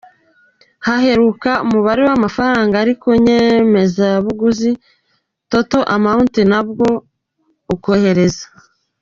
[0.85, 4.71] Haheruka umubare w’amafaranga ari ku nyemezabuguzi
[5.51, 6.89] Total amount na bwo
[7.75, 8.45] ukohereza.